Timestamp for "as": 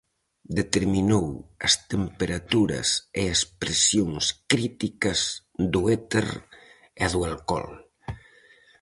1.65-1.73, 3.33-3.41